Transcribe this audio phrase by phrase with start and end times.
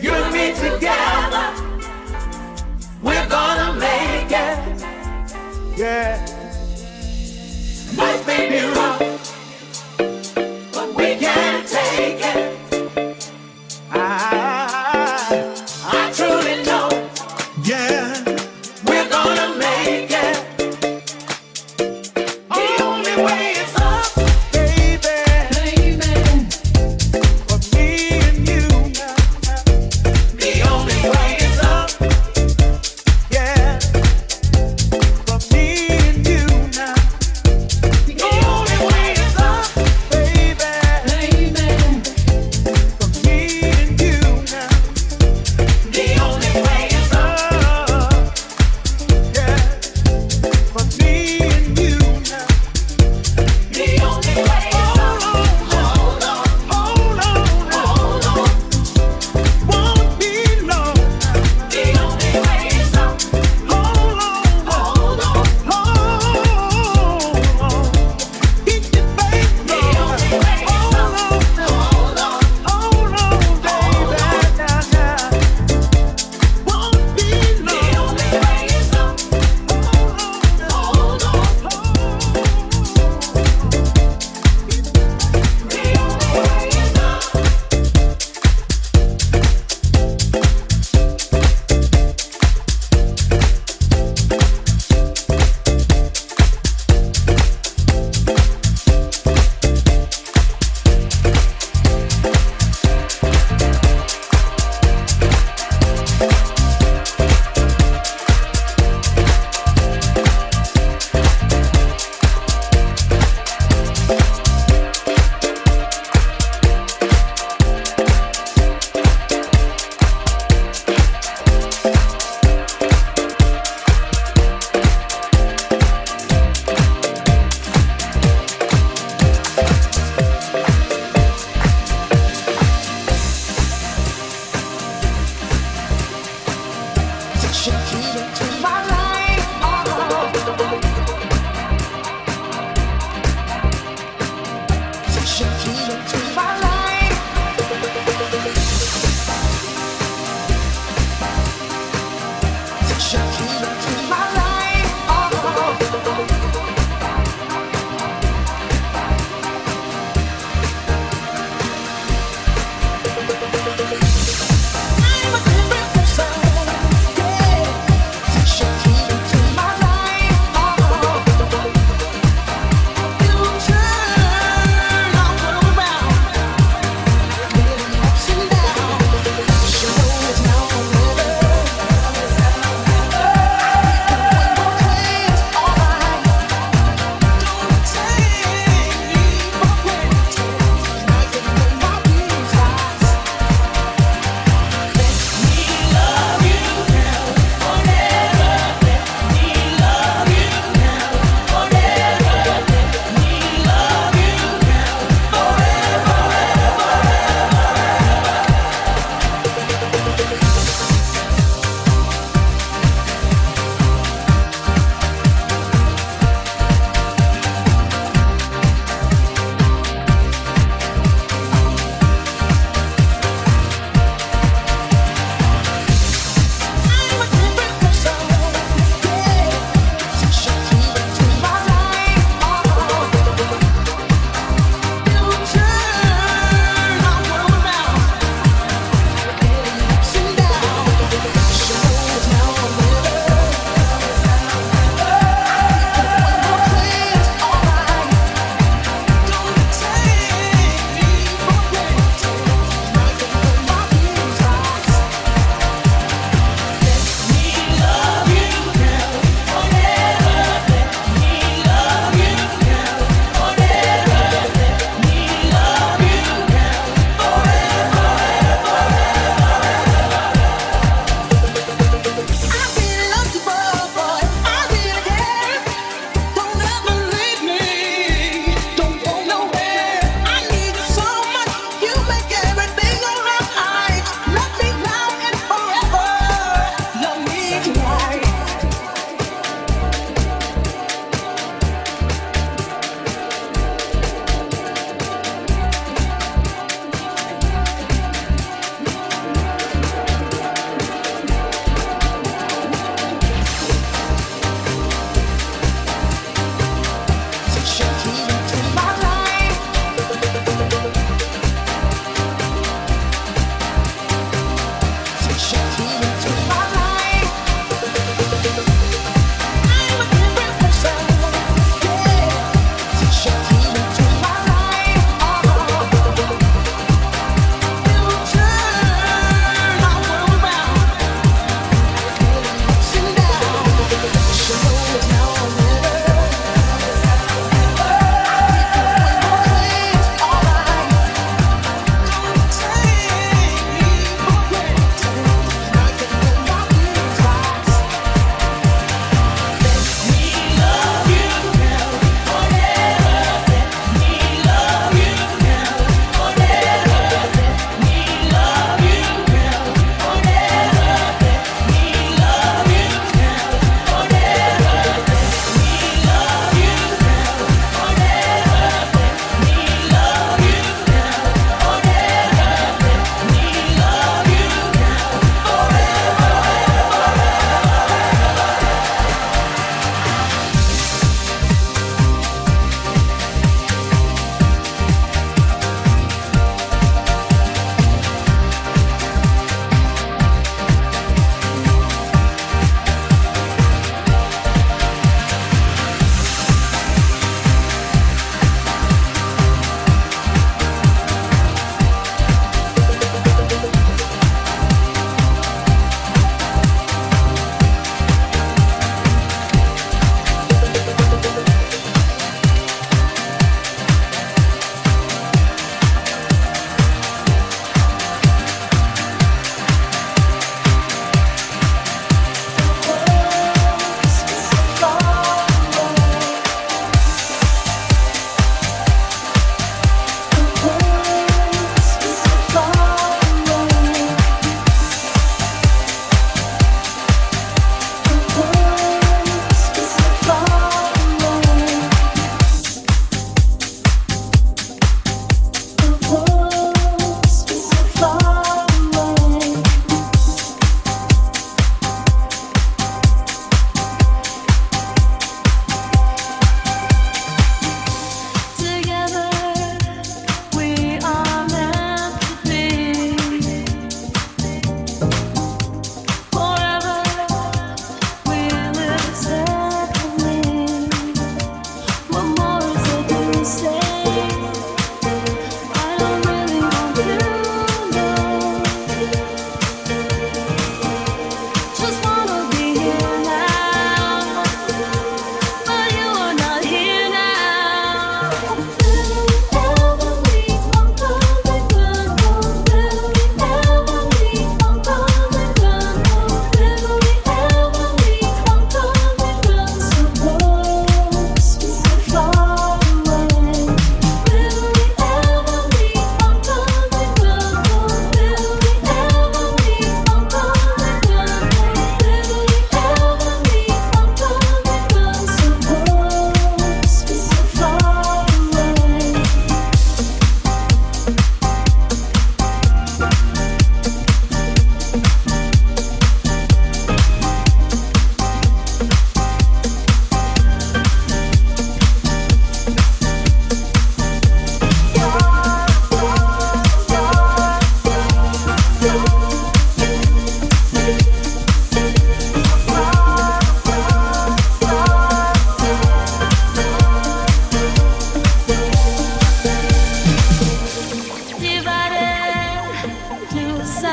[0.00, 0.52] The only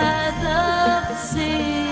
[0.08, 1.85] I love to see.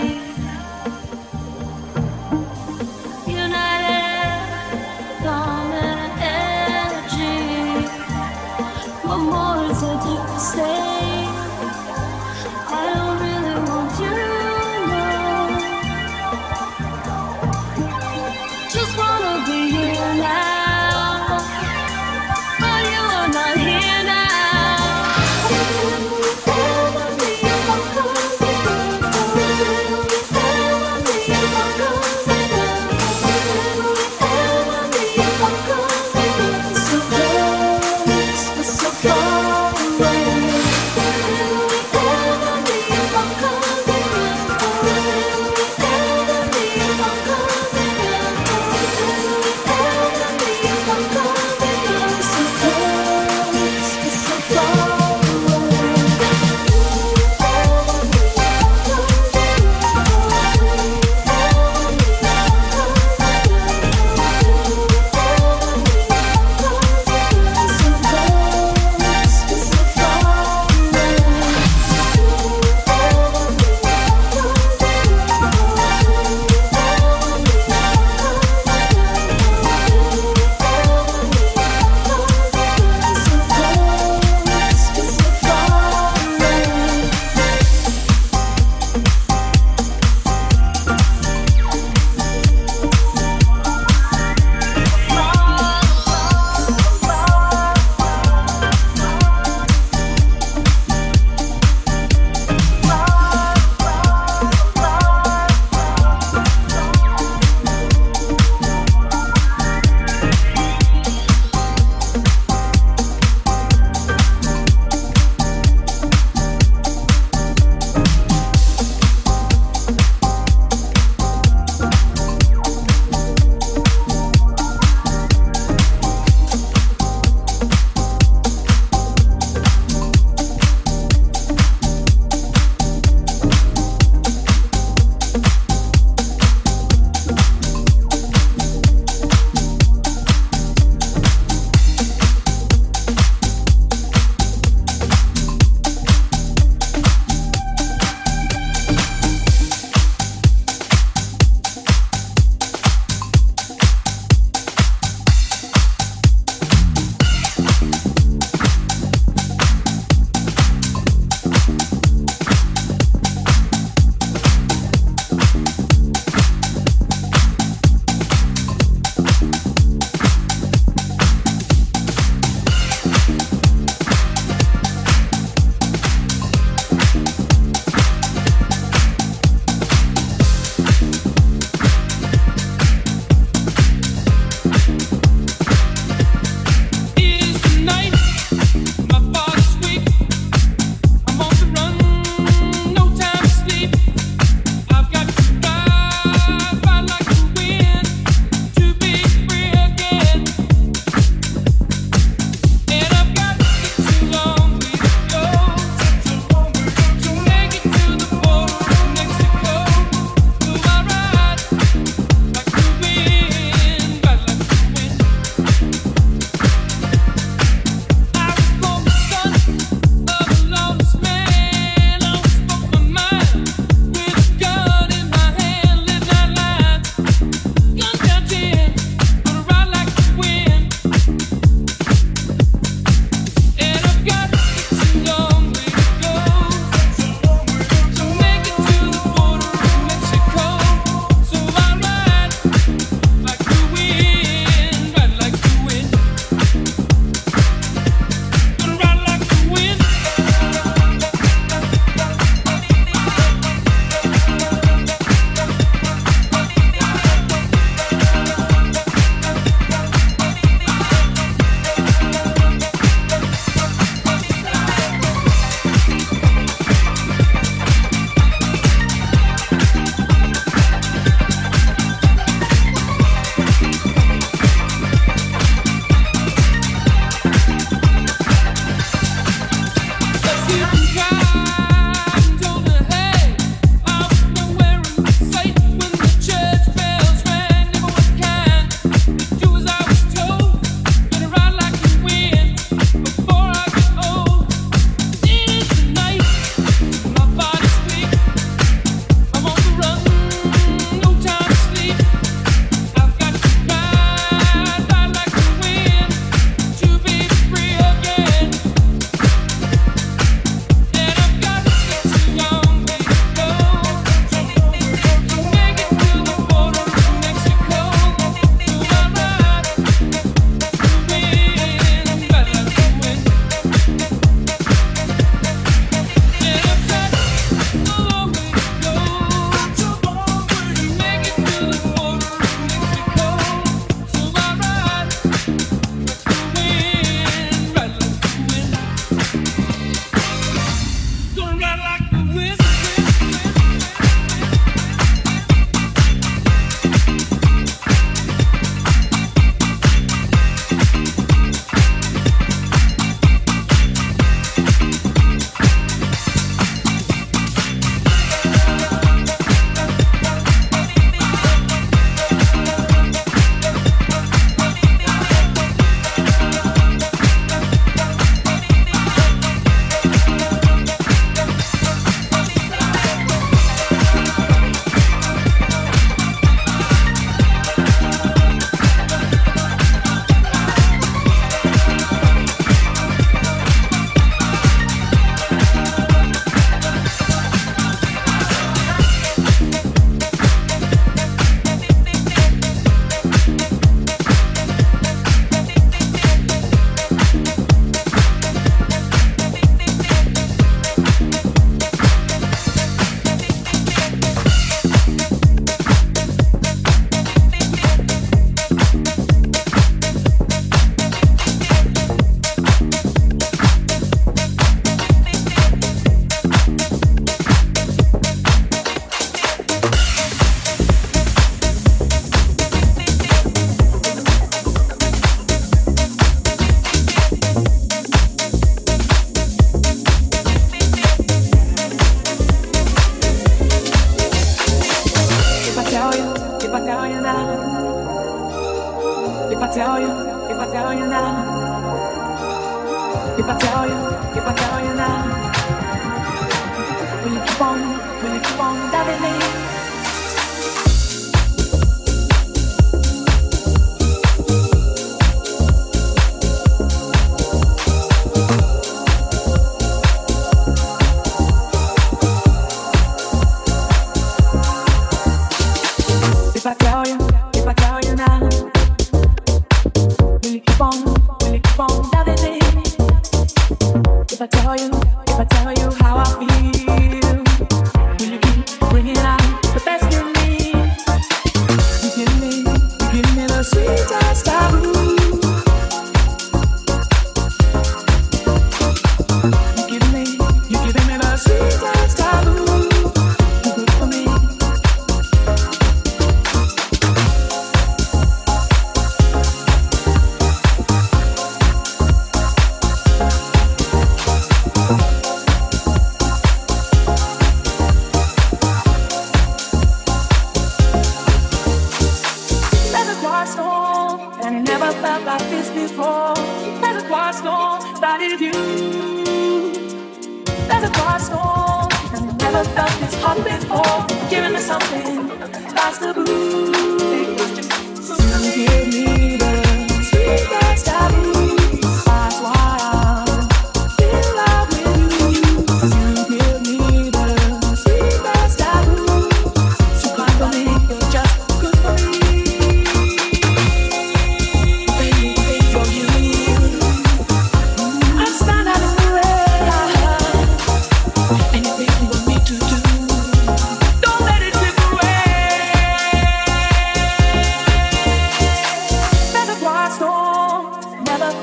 [448.94, 449.63] onda de ley.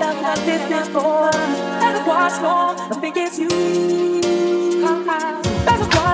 [0.00, 1.30] love before.
[1.30, 2.76] That's storm.
[2.90, 3.48] I think it's you.
[4.82, 5.04] A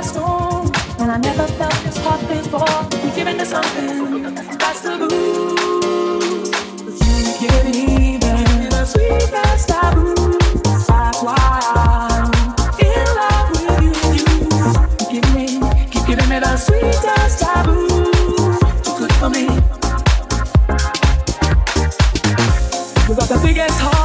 [0.03, 0.71] storm.
[0.99, 2.67] And I never felt this hot before.
[3.05, 3.11] You
[3.45, 4.97] something that's the
[8.85, 9.71] sweetest
[11.23, 12.33] why I'm
[12.89, 13.95] in love with you.
[15.15, 15.21] You
[16.07, 17.39] giving me the sweetest
[23.57, 23.96] gets hard.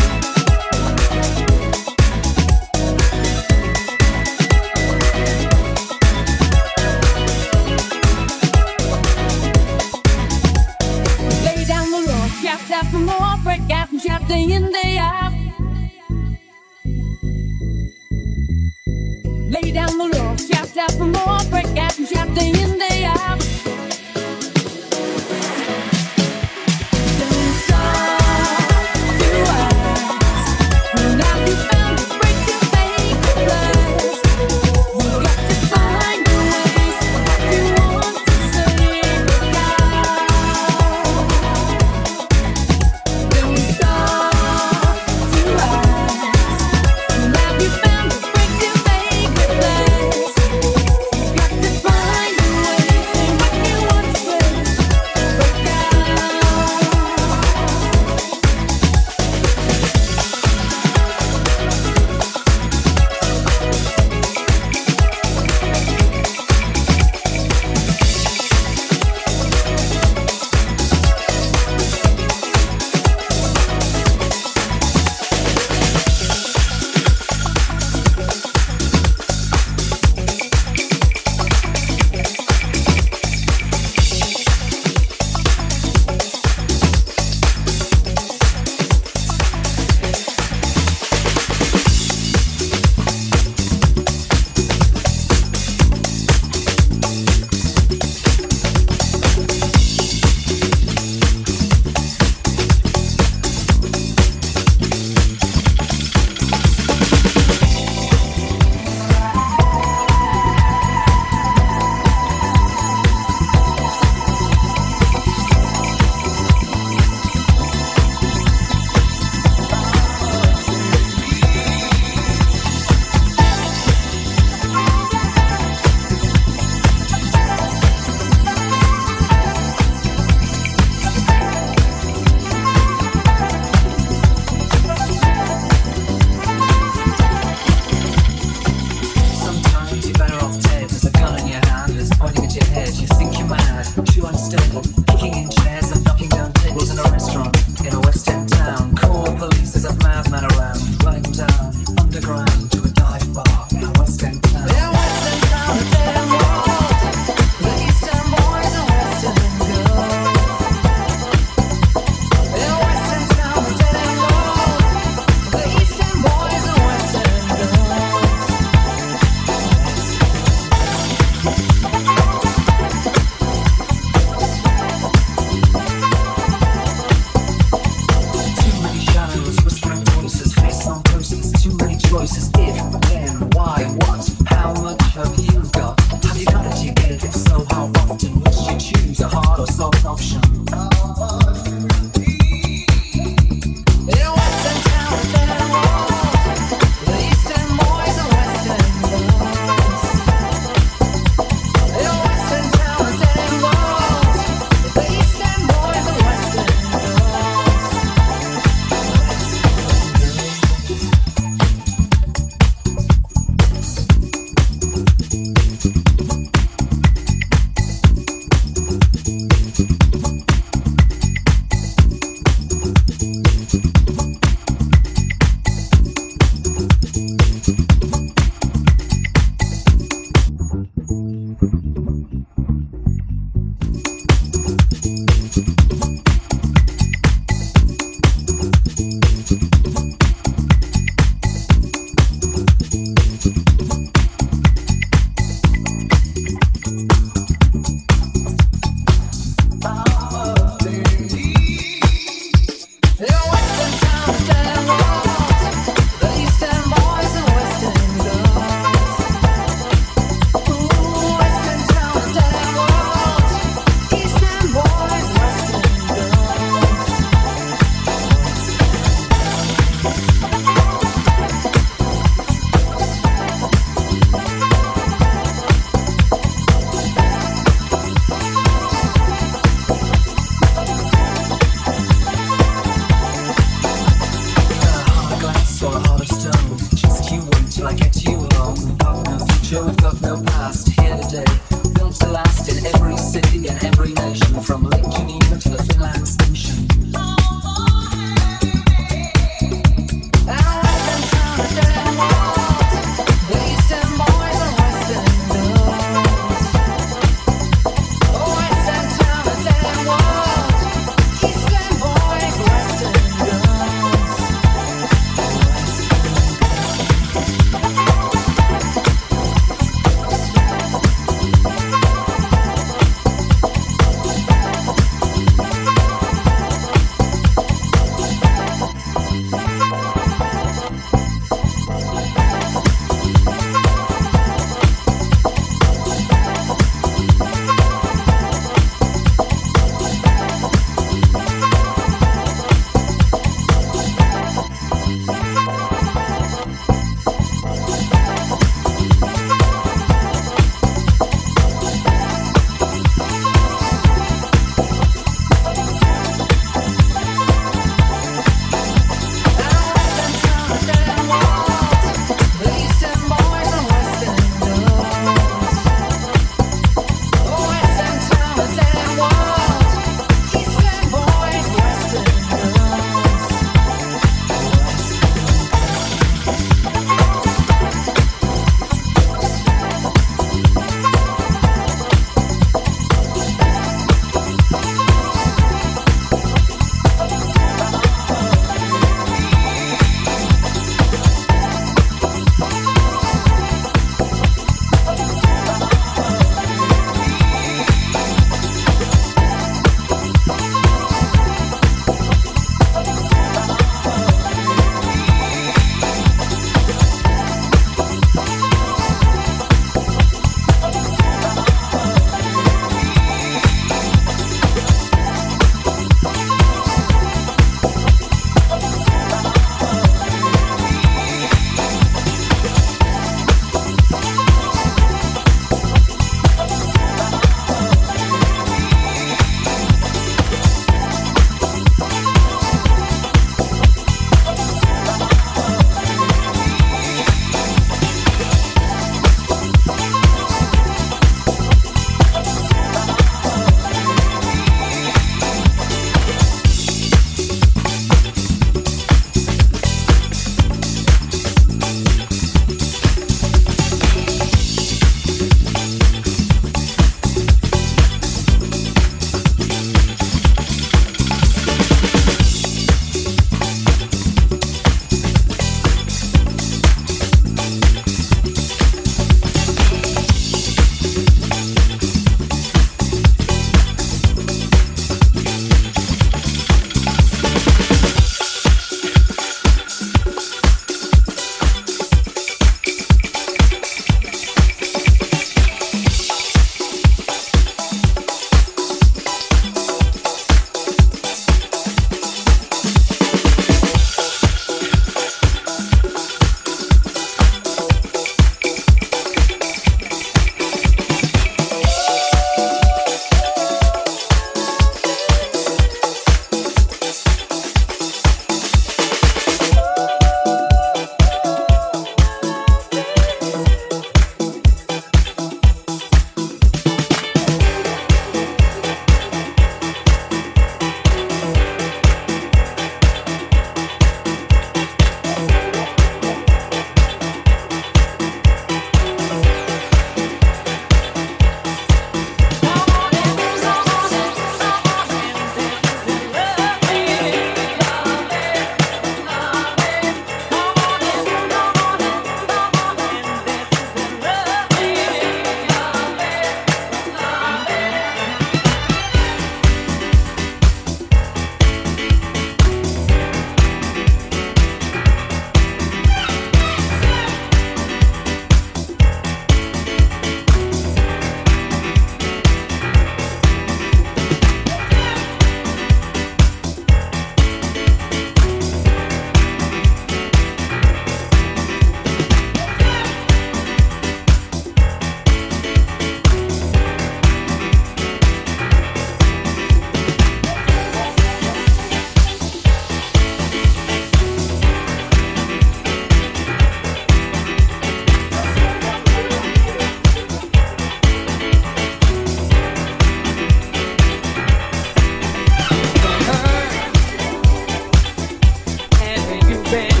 [599.71, 600.00] band.